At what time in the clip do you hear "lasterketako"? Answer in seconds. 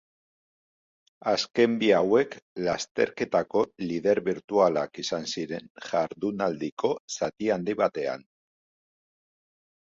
2.69-3.63